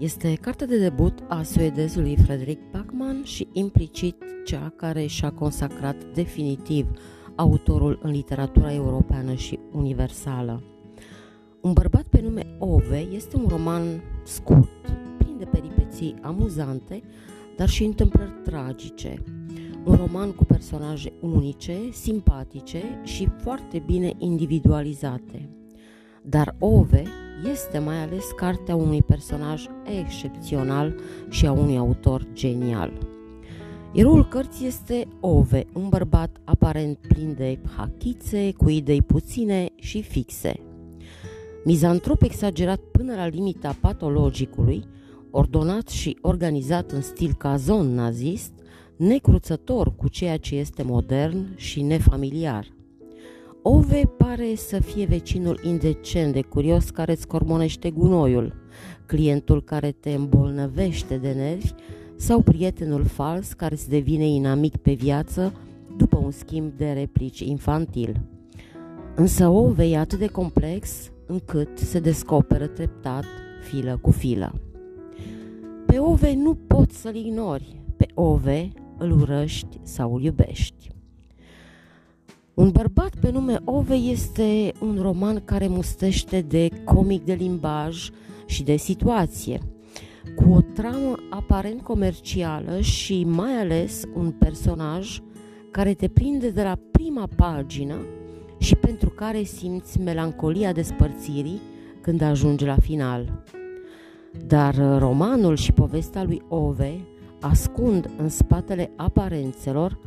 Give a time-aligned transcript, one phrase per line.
[0.00, 6.86] Este cartea de debut a suedezului Frederick Backman și implicit cea care și-a consacrat definitiv
[7.36, 10.62] autorul în literatura europeană și universală.
[11.60, 13.82] Un bărbat pe nume Ove este un roman
[14.24, 14.88] scurt,
[15.18, 17.02] plin de peripeții amuzante,
[17.56, 19.22] dar și întâmplări tragice.
[19.84, 25.48] Un roman cu personaje unice, simpatice și foarte bine individualizate.
[26.22, 27.02] Dar Ove
[27.50, 29.64] este mai ales cartea unui personaj
[30.00, 30.94] excepțional
[31.28, 32.92] și a unui autor genial.
[33.92, 40.60] Eroul cărții este Ove, un bărbat aparent plin de hachițe, cu idei puține și fixe.
[41.64, 44.84] Mizantrop exagerat până la limita patologicului,
[45.30, 48.52] ordonat și organizat în stil cazon nazist,
[48.96, 52.66] necruțător cu ceea ce este modern și nefamiliar–
[53.72, 58.54] Ove pare să fie vecinul indecent de curios care îți cormonește gunoiul,
[59.06, 61.72] clientul care te îmbolnăvește de nervi
[62.16, 65.52] sau prietenul fals care îți devine inamic pe viață
[65.96, 68.20] după un schimb de replici infantil.
[69.14, 73.24] Însă Ove e atât de complex încât se descoperă treptat,
[73.62, 74.60] filă cu filă.
[75.86, 80.90] Pe Ove nu poți să-l ignori, pe Ove îl urăști sau îl iubești.
[82.54, 88.10] Un bărbat pe nume Ove este un roman care mustește de comic de limbaj
[88.46, 89.60] și de situație,
[90.36, 95.20] cu o tramă aparent comercială și mai ales un personaj
[95.70, 97.96] care te prinde de la prima pagină
[98.58, 101.60] și pentru care simți melancolia despărțirii
[102.00, 103.42] când ajungi la final.
[104.46, 107.00] Dar romanul și povestea lui Ove
[107.40, 109.98] ascund în spatele aparențelor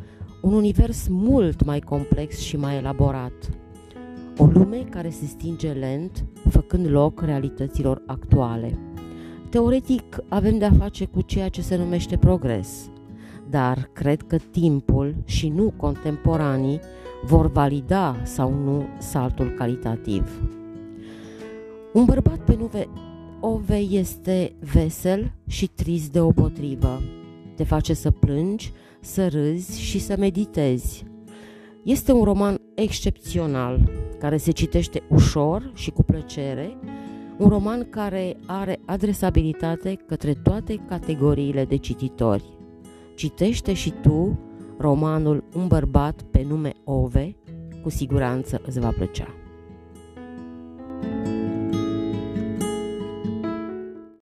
[0.43, 3.49] un univers mult mai complex și mai elaborat.
[4.37, 8.77] O lume care se stinge lent, făcând loc realităților actuale.
[9.49, 12.89] Teoretic, avem de-a face cu ceea ce se numește progres,
[13.49, 16.79] dar cred că timpul și nu contemporanii
[17.25, 20.41] vor valida sau nu saltul calitativ.
[21.93, 22.87] Un bărbat pe nume
[23.39, 26.99] Ove este vesel și trist deopotrivă.
[27.55, 31.03] Te face să plângi să râzi și să meditezi.
[31.83, 36.77] Este un roman excepțional, care se citește ușor și cu plăcere,
[37.37, 42.43] un roman care are adresabilitate către toate categoriile de cititori.
[43.15, 44.39] Citește și tu
[44.77, 47.35] romanul Un bărbat pe nume Ove,
[47.81, 49.42] cu siguranță îți va plăcea.